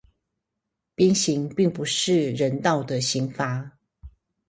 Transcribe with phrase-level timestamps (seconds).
[0.95, 3.69] 鞭刑並不是人道的刑罰